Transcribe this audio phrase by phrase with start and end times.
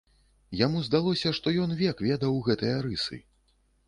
[0.59, 3.21] Яму здалося, што ён век ведаў гэтыя рысы!